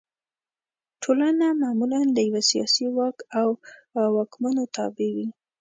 [1.03, 3.49] ټولنه معمولا د یوه سیاسي واک او
[4.15, 5.27] واکمنو تابع وي.